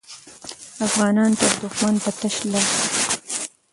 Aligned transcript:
افغانان 0.87 1.31
تر 1.39 1.51
دښمن 1.61 1.95
په 2.03 2.11
تش 2.19 2.35
لاس 2.51 2.69
وو. 2.77 2.87